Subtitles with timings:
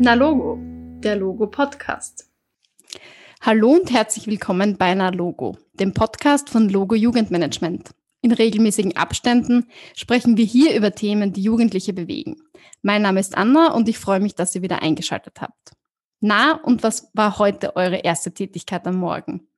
[0.00, 0.60] Na Logo,
[1.00, 2.30] der Logo Podcast.
[3.40, 7.90] Hallo und herzlich willkommen bei Na Logo, dem Podcast von Logo Jugendmanagement.
[8.20, 9.66] In regelmäßigen Abständen
[9.96, 12.36] sprechen wir hier über Themen, die Jugendliche bewegen.
[12.80, 15.72] Mein Name ist Anna und ich freue mich, dass ihr wieder eingeschaltet habt.
[16.20, 19.48] Na, und was war heute eure erste Tätigkeit am Morgen?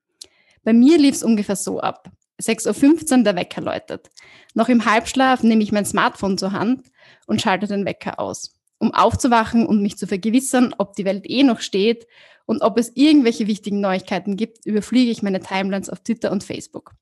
[0.65, 2.11] Bei mir lief es ungefähr so ab.
[2.41, 4.11] 6.15 Uhr der Wecker läutet.
[4.55, 6.87] Noch im Halbschlaf nehme ich mein Smartphone zur Hand
[7.27, 11.45] und schalte den Wecker aus um aufzuwachen und mich zu vergewissern, ob die Welt eh
[11.45, 12.09] noch steht
[12.47, 16.95] und ob es irgendwelche wichtigen Neuigkeiten gibt, überfliege ich meine Timelines auf Twitter und Facebook.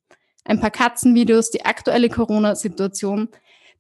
[0.45, 3.29] Ein paar Katzenvideos, die aktuelle Corona-Situation,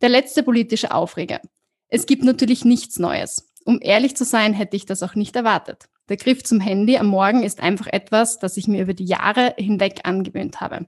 [0.00, 1.40] der letzte politische Aufreger.
[1.88, 3.52] Es gibt natürlich nichts Neues.
[3.64, 5.88] Um ehrlich zu sein, hätte ich das auch nicht erwartet.
[6.08, 9.54] Der Griff zum Handy am Morgen ist einfach etwas, das ich mir über die Jahre
[9.58, 10.86] hinweg angewöhnt habe.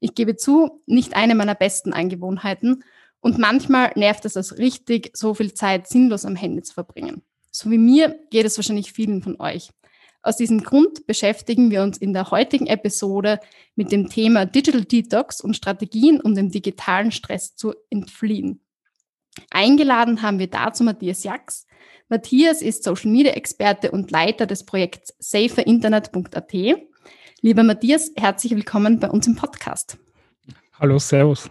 [0.00, 2.82] Ich gebe zu, nicht eine meiner besten Angewohnheiten
[3.26, 7.22] und manchmal nervt es es richtig, so viel Zeit sinnlos am Handy zu verbringen.
[7.50, 9.70] So wie mir geht es wahrscheinlich vielen von euch.
[10.22, 13.40] Aus diesem Grund beschäftigen wir uns in der heutigen Episode
[13.74, 18.60] mit dem Thema Digital Detox und Strategien, um dem digitalen Stress zu entfliehen.
[19.50, 21.66] Eingeladen haben wir dazu Matthias Jax.
[22.08, 26.54] Matthias ist Social Media Experte und Leiter des Projekts saferinternet.at.
[27.40, 29.98] Lieber Matthias, herzlich willkommen bei uns im Podcast.
[30.78, 31.50] Hallo, Servus.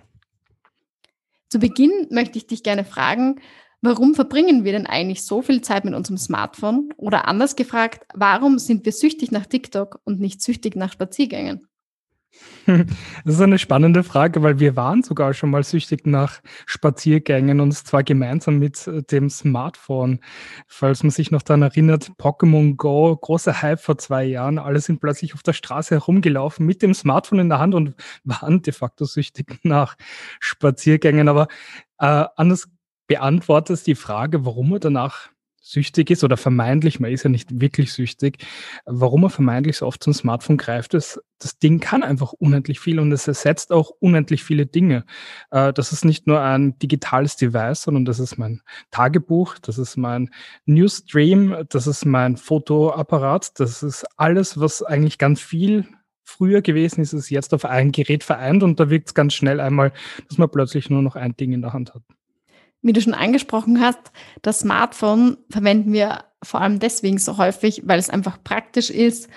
[1.56, 3.40] Zu Beginn möchte ich dich gerne fragen,
[3.80, 6.90] warum verbringen wir denn eigentlich so viel Zeit mit unserem Smartphone?
[6.98, 11.66] Oder anders gefragt, warum sind wir süchtig nach TikTok und nicht süchtig nach Spaziergängen?
[12.66, 17.74] Das ist eine spannende Frage, weil wir waren sogar schon mal süchtig nach Spaziergängen und
[17.74, 20.20] zwar gemeinsam mit äh, dem Smartphone.
[20.68, 25.00] Falls man sich noch daran erinnert, Pokémon Go, großer Hype vor zwei Jahren, alle sind
[25.00, 29.06] plötzlich auf der Straße herumgelaufen mit dem Smartphone in der Hand und waren de facto
[29.06, 29.96] süchtig nach
[30.40, 31.30] Spaziergängen.
[31.30, 31.48] Aber
[32.00, 32.68] äh, anders
[33.08, 35.30] beantwortet die Frage, warum man danach
[35.66, 38.38] süchtig ist oder vermeintlich, man ist ja nicht wirklich süchtig,
[38.86, 43.00] warum er vermeintlich so oft zum Smartphone greift, ist, das Ding kann einfach unendlich viel
[43.00, 45.06] und es ersetzt auch unendlich viele Dinge.
[45.50, 49.98] Äh, das ist nicht nur ein digitales Device, sondern das ist mein Tagebuch, das ist
[49.98, 50.30] mein
[50.66, 55.88] Newsstream, das ist mein Fotoapparat, das ist alles, was eigentlich ganz viel
[56.24, 59.60] früher gewesen ist, ist jetzt auf ein Gerät vereint und da wirkt es ganz schnell
[59.60, 59.94] einmal,
[60.30, 62.04] dass man plötzlich nur noch ein Ding in der Hand hat.
[62.86, 64.12] Wie du schon angesprochen hast,
[64.44, 69.28] das Smartphone verwenden wir vor allem deswegen so häufig, weil es einfach praktisch ist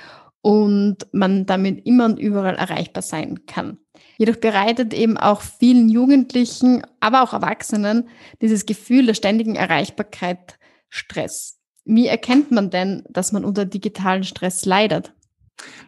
[0.43, 3.79] und man damit immer und überall erreichbar sein kann.
[4.19, 8.11] Jedoch bereitet eben auch vielen Jugendlichen, aber auch Erwachsenen
[8.43, 10.59] dieses Gefühl der ständigen Erreichbarkeit
[10.91, 11.59] Stress.
[11.87, 15.15] Wie erkennt man denn, dass man unter digitalen Stress leidet?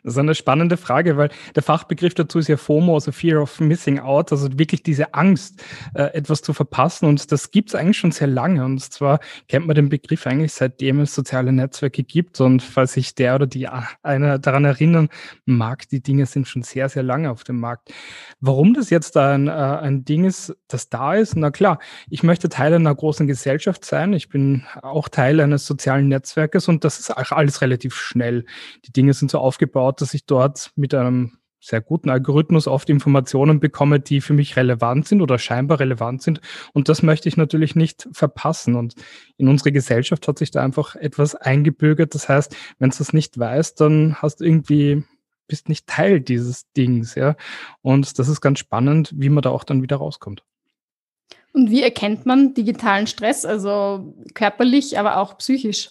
[0.03, 3.61] Das ist eine spannende Frage, weil der Fachbegriff dazu ist ja FOMO, also Fear of
[3.61, 5.63] Missing Out, also wirklich diese Angst,
[5.95, 7.07] äh, etwas zu verpassen.
[7.07, 8.65] Und das gibt es eigentlich schon sehr lange.
[8.65, 12.41] Und zwar kennt man den Begriff eigentlich seitdem es soziale Netzwerke gibt.
[12.41, 13.69] Und falls sich der oder die
[14.03, 15.09] eine daran erinnern
[15.45, 17.93] mag, die Dinge sind schon sehr, sehr lange auf dem Markt.
[18.41, 21.79] Warum das jetzt ein, äh, ein Ding ist, das da ist, na klar,
[22.09, 24.13] ich möchte Teil einer großen Gesellschaft sein.
[24.13, 28.45] Ich bin auch Teil eines sozialen Netzwerkes und das ist auch alles relativ schnell.
[28.87, 32.89] Die Dinge sind so auf aufgebaut, dass ich dort mit einem sehr guten Algorithmus oft
[32.89, 36.41] Informationen bekomme, die für mich relevant sind oder scheinbar relevant sind.
[36.73, 38.77] Und das möchte ich natürlich nicht verpassen.
[38.77, 38.95] Und
[39.37, 42.15] in unserer Gesellschaft hat sich da einfach etwas eingebürgert.
[42.15, 45.05] Das heißt, wenn du das nicht weißt, dann hast du irgendwie,
[45.49, 47.37] bist nicht Teil dieses Dings, ja.
[47.83, 50.43] Und das ist ganz spannend, wie man da auch dann wieder rauskommt.
[51.53, 55.91] Und wie erkennt man digitalen Stress, also körperlich, aber auch psychisch?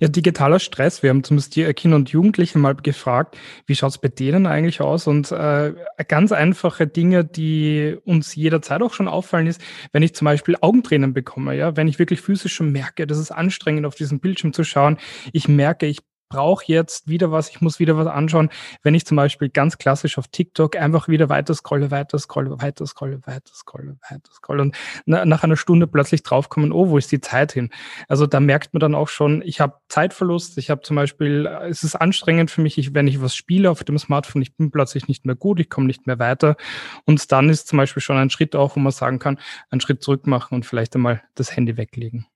[0.00, 1.02] Ja, digitaler Stress.
[1.02, 4.80] Wir haben zumindest die Kinder und Jugendliche mal gefragt, wie schaut es bei denen eigentlich
[4.80, 5.06] aus?
[5.06, 5.74] Und äh,
[6.08, 9.60] ganz einfache Dinge, die uns jederzeit auch schon auffallen, ist,
[9.92, 13.30] wenn ich zum Beispiel Augentränen bekomme, ja, wenn ich wirklich physisch schon merke, das ist
[13.30, 14.98] anstrengend, auf diesen Bildschirm zu schauen.
[15.32, 15.98] Ich merke, ich
[16.30, 18.48] brauche jetzt wieder was, ich muss wieder was anschauen.
[18.82, 22.86] Wenn ich zum Beispiel ganz klassisch auf TikTok einfach wieder weiter scrolle, weiter scrolle, weiter
[22.86, 27.20] scrolle, weiter scrolle, weiter scrolle und nach einer Stunde plötzlich draufkommen, oh, wo ist die
[27.20, 27.70] Zeit hin?
[28.08, 31.82] Also da merkt man dann auch schon, ich habe Zeitverlust, ich habe zum Beispiel, es
[31.82, 35.08] ist anstrengend für mich, ich, wenn ich was spiele auf dem Smartphone, ich bin plötzlich
[35.08, 36.56] nicht mehr gut, ich komme nicht mehr weiter.
[37.04, 39.38] Und dann ist zum Beispiel schon ein Schritt auch, wo man sagen kann,
[39.68, 42.26] einen Schritt zurück machen und vielleicht einmal das Handy weglegen.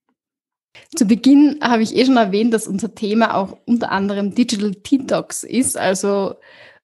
[0.96, 5.42] Zu Beginn habe ich eh schon erwähnt, dass unser Thema auch unter anderem Digital Detox
[5.42, 5.76] ist.
[5.76, 6.34] Also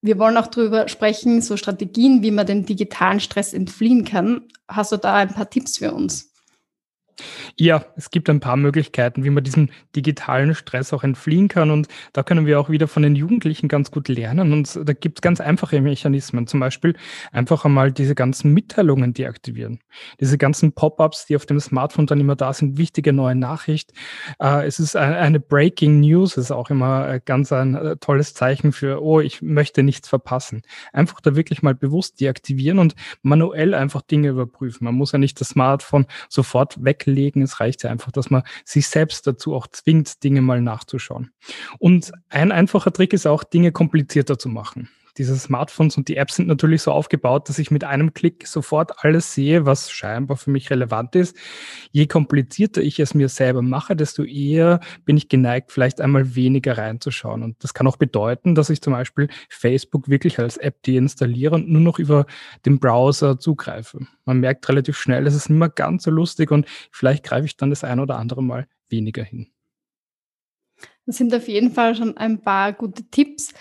[0.02, 4.42] wir wollen auch darüber sprechen, so Strategien, wie man dem digitalen Stress entfliehen kann.
[4.68, 6.29] Hast du da ein paar Tipps für uns?
[7.56, 11.70] Ja, es gibt ein paar Möglichkeiten, wie man diesem digitalen Stress auch entfliehen kann.
[11.70, 14.52] Und da können wir auch wieder von den Jugendlichen ganz gut lernen.
[14.52, 16.46] Und da gibt es ganz einfache Mechanismen.
[16.46, 16.94] Zum Beispiel
[17.32, 19.80] einfach einmal diese ganzen Mitteilungen deaktivieren.
[20.20, 23.92] Diese ganzen Pop-ups, die auf dem Smartphone dann immer da sind, wichtige neue Nachricht.
[24.40, 28.72] Äh, es ist eine Breaking News, ist auch immer äh, ganz ein äh, tolles Zeichen
[28.72, 30.62] für, oh, ich möchte nichts verpassen.
[30.92, 34.84] Einfach da wirklich mal bewusst deaktivieren und manuell einfach Dinge überprüfen.
[34.84, 37.42] Man muss ja nicht das Smartphone sofort weglegen legen.
[37.42, 41.30] Es reicht ja einfach, dass man sich selbst dazu auch zwingt, Dinge mal nachzuschauen.
[41.78, 44.88] Und ein einfacher Trick ist auch, Dinge komplizierter zu machen
[45.20, 49.04] diese Smartphones und die Apps sind natürlich so aufgebaut, dass ich mit einem Klick sofort
[49.04, 51.36] alles sehe, was scheinbar für mich relevant ist.
[51.90, 56.78] Je komplizierter ich es mir selber mache, desto eher bin ich geneigt, vielleicht einmal weniger
[56.78, 57.42] reinzuschauen.
[57.42, 61.68] Und das kann auch bedeuten, dass ich zum Beispiel Facebook wirklich als App deinstalliere und
[61.68, 62.24] nur noch über
[62.64, 64.06] den Browser zugreife.
[64.24, 67.58] Man merkt relativ schnell, es ist nicht mehr ganz so lustig und vielleicht greife ich
[67.58, 69.48] dann das ein oder andere Mal weniger hin.
[71.04, 73.52] Das sind auf jeden Fall schon ein paar gute Tipps.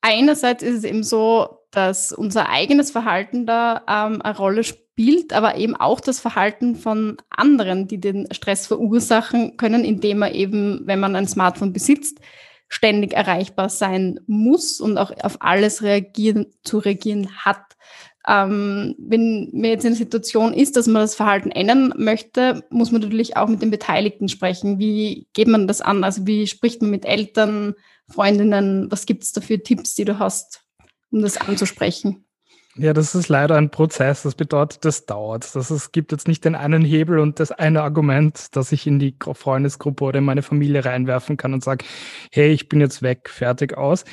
[0.00, 5.56] Einerseits ist es eben so, dass unser eigenes Verhalten da ähm, eine Rolle spielt, aber
[5.56, 11.00] eben auch das Verhalten von anderen, die den Stress verursachen können, indem man eben, wenn
[11.00, 12.20] man ein Smartphone besitzt,
[12.68, 17.67] ständig erreichbar sein muss und auch auf alles reagieren, zu reagieren hat.
[18.28, 22.92] Ähm, wenn man jetzt in der Situation ist, dass man das Verhalten ändern möchte, muss
[22.92, 24.78] man natürlich auch mit den Beteiligten sprechen.
[24.78, 26.04] Wie geht man das an?
[26.04, 27.74] Also wie spricht man mit Eltern,
[28.06, 28.90] Freundinnen?
[28.90, 30.62] Was gibt es da für Tipps, die du hast,
[31.10, 32.26] um das anzusprechen?
[32.76, 34.22] Ja, das ist leider ein Prozess.
[34.22, 35.54] Das bedeutet, das dauert.
[35.56, 38.98] Das, es gibt jetzt nicht den einen Hebel und das eine Argument, das ich in
[38.98, 41.86] die Freundesgruppe oder in meine Familie reinwerfen kann und sage,
[42.30, 44.04] hey, ich bin jetzt weg, fertig aus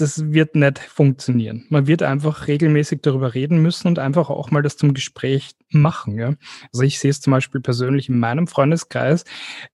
[0.00, 1.66] das wird nicht funktionieren.
[1.68, 6.18] Man wird einfach regelmäßig darüber reden müssen und einfach auch mal das zum Gespräch machen.
[6.18, 6.34] Ja?
[6.72, 9.24] Also ich sehe es zum Beispiel persönlich in meinem Freundeskreis,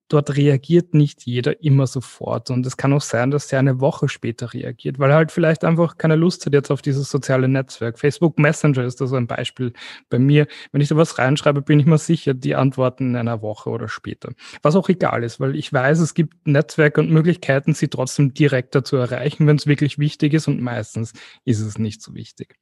[0.09, 2.51] dort reagiert nicht jeder immer sofort.
[2.51, 5.65] Und es kann auch sein, dass der eine Woche später reagiert, weil er halt vielleicht
[5.65, 7.99] einfach keine Lust hat jetzt auf dieses soziale Netzwerk.
[7.99, 9.73] Facebook Messenger ist da so ein Beispiel
[10.11, 10.47] bei mir.
[10.73, 13.89] Wenn ich da was reinschreibe, bin ich mir sicher, die antworten in einer Woche oder
[13.89, 14.33] später.
[14.63, 18.85] Was auch egal ist, weil ich weiß, es gibt Netzwerke und Möglichkeiten, sie trotzdem direkter
[18.85, 21.13] zu erreichen, wenn es wirklich wichtig ist und meistens
[21.45, 22.57] ist es nicht so wichtig.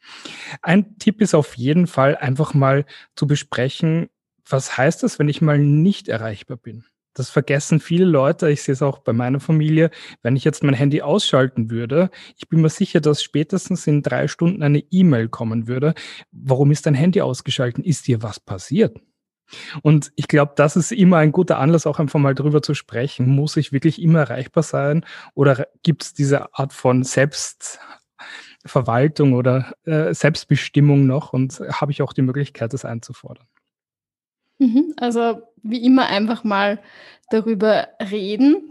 [0.62, 2.84] Ein Tipp ist auf jeden Fall einfach mal
[3.16, 4.08] zu besprechen,
[4.48, 6.84] was heißt das, wenn ich mal nicht erreichbar bin?
[7.14, 8.50] Das vergessen viele Leute.
[8.50, 9.90] Ich sehe es auch bei meiner Familie.
[10.22, 14.28] Wenn ich jetzt mein Handy ausschalten würde, ich bin mir sicher, dass spätestens in drei
[14.28, 15.94] Stunden eine E-Mail kommen würde.
[16.30, 17.84] Warum ist dein Handy ausgeschaltet?
[17.84, 18.98] Ist dir was passiert?
[19.82, 23.28] Und ich glaube, das ist immer ein guter Anlass, auch einfach mal darüber zu sprechen.
[23.28, 25.04] Muss ich wirklich immer erreichbar sein?
[25.34, 31.34] Oder gibt es diese Art von Selbstverwaltung oder äh, Selbstbestimmung noch?
[31.34, 33.46] Und habe ich auch die Möglichkeit, das einzufordern?
[34.62, 36.78] Mhm, also wie immer einfach mal
[37.30, 38.70] darüber reden.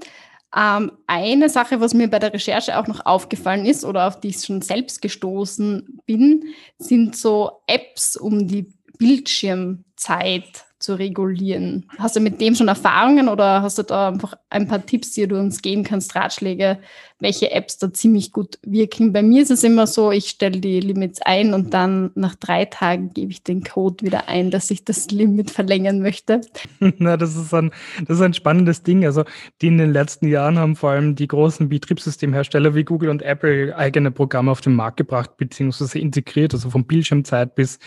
[0.55, 4.29] Ähm, eine Sache, was mir bei der Recherche auch noch aufgefallen ist oder auf die
[4.29, 6.43] ich schon selbst gestoßen bin,
[6.77, 11.89] sind so Apps, um die Bildschirmzeit zu regulieren.
[11.97, 15.27] Hast du mit dem schon Erfahrungen oder hast du da einfach ein paar Tipps, die
[15.27, 16.79] du uns geben kannst, Ratschläge,
[17.21, 19.13] welche Apps da ziemlich gut wirken?
[19.13, 22.65] Bei mir ist es immer so, ich stelle die Limits ein und dann nach drei
[22.65, 26.41] Tagen gebe ich den Code wieder ein, dass ich das Limit verlängern möchte.
[26.97, 27.71] Na, das ist ein,
[28.07, 29.05] das ist ein spannendes Ding.
[29.05, 29.23] Also,
[29.61, 33.75] die in den letzten Jahren haben vor allem die großen Betriebssystemhersteller wie Google und Apple
[33.75, 37.77] eigene Programme auf den Markt gebracht, beziehungsweise integriert, also von Bildschirmzeit bis,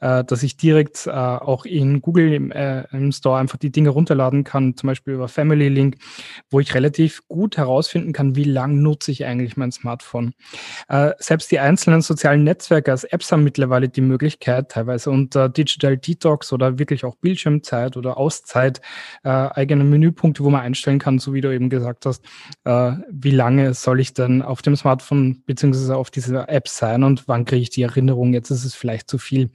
[0.00, 3.90] äh, dass ich direkt äh, auch in Google im, äh, im Store einfach die Dinge
[3.90, 5.96] runterladen kann, zum Beispiel über Family Link,
[6.50, 10.34] wo ich relativ gut herausfinden kann, wie lang nutze ich eigentlich mein Smartphone.
[10.88, 15.96] Äh, selbst die einzelnen sozialen Netzwerke als Apps haben mittlerweile die Möglichkeit, teilweise unter Digital
[15.96, 18.80] Detox oder wirklich auch Bildschirmzeit oder Auszeit,
[19.24, 22.24] äh, eigene Menüpunkte, wo man einstellen kann, so wie du eben gesagt hast,
[22.64, 27.28] äh, wie lange soll ich denn auf dem Smartphone beziehungsweise auf dieser App sein und
[27.28, 29.50] wann kriege ich die Erinnerung, jetzt ist es vielleicht zu viel.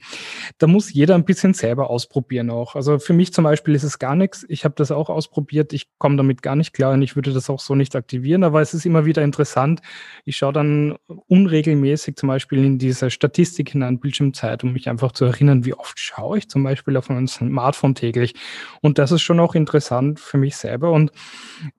[0.58, 2.74] Da muss jeder ein bisschen selber ausprobieren auch.
[2.74, 4.44] Also für mich zum Beispiel ist es gar nichts.
[4.48, 5.72] Ich habe das auch ausprobiert.
[5.72, 8.44] Ich komme damit gar nicht klar und ich würde das auch so nicht aktivieren.
[8.44, 9.80] Aber es ist immer wieder interessant.
[10.24, 10.96] Ich schaue dann
[11.28, 15.98] unregelmäßig zum Beispiel in diese Statistik hinein, Bildschirmzeit, um mich einfach zu erinnern, wie oft
[15.98, 18.34] schaue ich zum Beispiel auf meinem Smartphone täglich.
[18.80, 20.92] Und das ist schon auch interessant für mich selber.
[20.92, 21.12] Und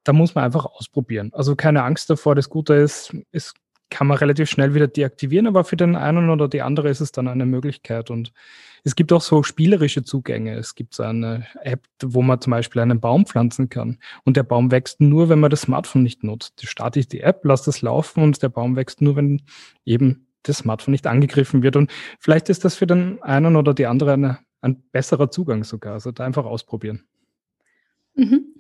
[0.04, 1.32] da muss man einfach ausprobieren.
[1.34, 2.36] Also keine Angst davor.
[2.36, 3.54] Das Gute ist, es
[3.96, 7.14] kann man relativ schnell wieder deaktivieren, aber für den einen oder die andere ist es
[7.14, 8.12] dann eine Möglichkeit.
[8.12, 8.34] Und
[8.84, 10.58] es gibt auch so spielerische Zugänge.
[10.58, 14.00] Es gibt so eine App, wo man zum Beispiel einen Baum pflanzen kann.
[14.26, 16.62] Und der Baum wächst nur, wenn man das Smartphone nicht nutzt.
[16.62, 19.44] Da starte ich die App, lasse das laufen und der Baum wächst nur, wenn
[19.86, 21.78] eben das Smartphone nicht angegriffen wird.
[21.78, 25.94] Und vielleicht ist das für den einen oder die andere eine, ein besserer Zugang sogar.
[25.94, 27.06] Also da einfach ausprobieren.
[28.16, 28.56] Mhm.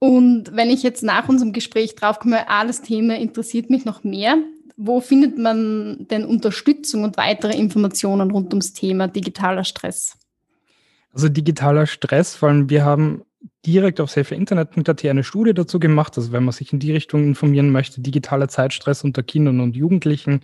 [0.00, 4.38] Und wenn ich jetzt nach unserem Gespräch draufkomme, ah, Thema interessiert mich noch mehr,
[4.76, 10.16] wo findet man denn Unterstützung und weitere Informationen rund ums Thema digitaler Stress?
[11.12, 13.22] Also digitaler Stress, vor allem wir haben
[13.64, 16.16] direkt auf safeinternet.at eine Studie dazu gemacht.
[16.16, 20.40] Also wenn man sich in die Richtung informieren möchte, digitaler Zeitstress unter Kindern und Jugendlichen,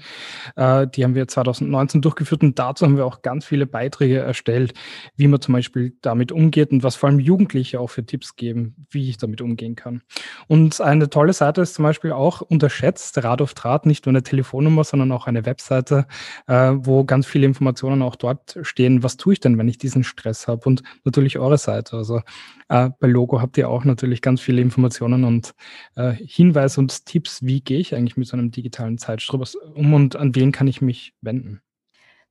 [0.57, 4.75] äh, die haben wir 2019 durchgeführt und dazu haben wir auch ganz viele Beiträge erstellt,
[5.17, 8.87] wie man zum Beispiel damit umgeht und was vor allem Jugendliche auch für Tipps geben,
[8.91, 10.03] wie ich damit umgehen kann.
[10.47, 14.23] Und eine tolle Seite ist zum Beispiel auch unterschätzt, Rad auf Draht, nicht nur eine
[14.23, 16.07] Telefonnummer, sondern auch eine Webseite,
[16.47, 20.05] äh, wo ganz viele Informationen auch dort stehen, was tue ich denn, wenn ich diesen
[20.05, 21.97] Stress habe und natürlich eure Seite.
[21.97, 22.21] Also
[22.69, 25.55] äh, bei Logo habt ihr auch natürlich ganz viele Informationen und
[25.97, 30.17] äh, Hinweise und Tipps, wie gehe ich eigentlich mit so einem digitalen Zeitstress um und
[30.17, 31.61] an wen kann ich mich wenden.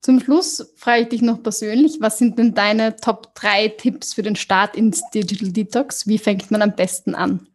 [0.02, 4.22] Zum Schluss frage ich dich noch persönlich, was sind denn deine Top 3 Tipps für
[4.22, 6.08] den Start ins Digital Detox?
[6.08, 7.48] Wie fängt man am besten an?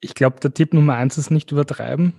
[0.00, 2.12] Ich glaube, der Tipp Nummer eins ist nicht übertreiben,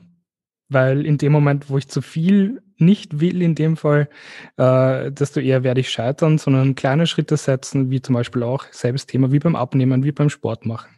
[0.68, 4.10] weil in dem Moment, wo ich zu viel nicht will in dem Fall,
[4.58, 9.06] äh, desto eher werde ich scheitern, sondern kleine Schritte setzen, wie zum Beispiel auch selbes
[9.06, 10.90] Thema wie beim Abnehmen, wie beim Sport machen.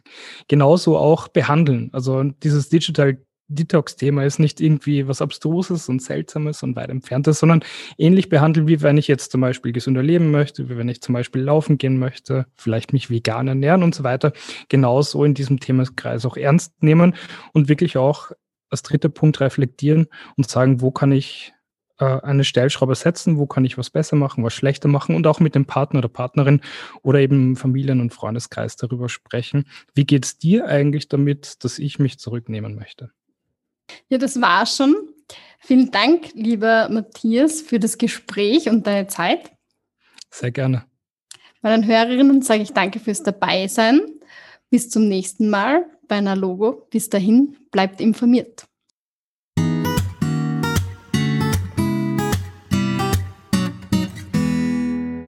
[0.48, 1.90] Genauso auch behandeln.
[1.92, 3.18] Also dieses Digital
[3.54, 7.62] Detox-Thema ist nicht irgendwie was Abstruses und Seltsames und weit entferntes, sondern
[7.98, 11.12] ähnlich behandeln, wie wenn ich jetzt zum Beispiel gesünder leben möchte, wie wenn ich zum
[11.14, 14.32] Beispiel laufen gehen möchte, vielleicht mich vegan ernähren und so weiter.
[14.68, 17.14] Genauso in diesem Themenkreis auch ernst nehmen
[17.52, 18.32] und wirklich auch
[18.70, 21.52] als dritter Punkt reflektieren und sagen, wo kann ich
[21.98, 25.40] äh, eine Stellschraube setzen, wo kann ich was besser machen, was schlechter machen und auch
[25.40, 26.60] mit dem Partner oder Partnerin
[27.02, 29.66] oder eben Familien- und Freundeskreis darüber sprechen.
[29.94, 33.10] Wie geht es dir eigentlich damit, dass ich mich zurücknehmen möchte?
[34.08, 34.94] Ja, das war schon.
[35.58, 39.52] Vielen Dank, lieber Matthias, für das Gespräch und deine Zeit.
[40.30, 40.84] Sehr gerne.
[41.60, 44.00] Meinen Hörerinnen sage ich danke fürs Dabeisein.
[44.70, 46.88] Bis zum nächsten Mal bei einer Logo.
[46.90, 48.66] Bis dahin, bleibt informiert.